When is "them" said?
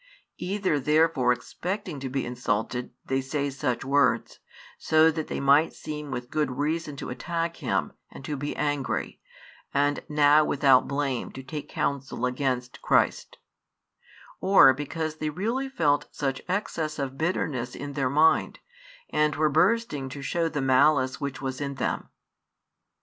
21.75-22.09